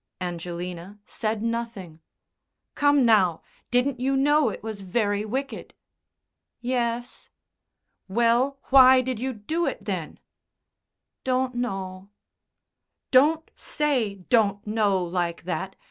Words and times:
Angelina 0.19 0.97
said 1.05 1.43
nothing. 1.43 2.01
"Come, 2.73 3.05
now! 3.05 3.43
Didn't 3.69 3.99
you 3.99 4.17
know 4.17 4.49
it 4.49 4.63
was 4.63 4.81
very 4.81 5.23
wicked?" 5.25 5.75
"Yes." 6.59 7.29
"Well, 8.07 8.57
why 8.71 9.01
did 9.01 9.19
you 9.19 9.31
do 9.31 9.67
it, 9.67 9.85
then?" 9.85 10.17
"Don't 11.23 11.53
know." 11.53 12.09
"Don't 13.11 13.51
say 13.55 14.15
'don't 14.15 14.65
know' 14.65 15.03
like 15.05 15.43
that. 15.43 15.75